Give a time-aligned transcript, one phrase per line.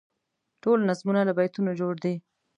[0.63, 2.15] ټول نظمونه له بیتونو جوړ دي.